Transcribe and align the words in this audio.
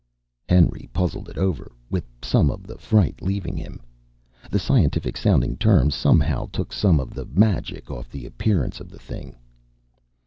Henry 0.49 0.89
puzzled 0.93 1.29
it 1.29 1.37
over, 1.37 1.71
with 1.91 2.05
some 2.23 2.49
of 2.49 2.65
the 2.65 2.79
fright 2.79 3.21
leaving 3.21 3.55
him. 3.55 3.79
The 4.49 4.57
scientific 4.57 5.15
sounding 5.15 5.57
terms 5.57 5.93
somehow 5.93 6.47
took 6.51 6.73
some 6.73 6.99
of 6.99 7.13
the 7.13 7.25
magic 7.27 7.91
off 7.91 8.09
the 8.09 8.25
appearance 8.25 8.79
of 8.79 8.89
the 8.89 8.97
thing. 8.97 9.35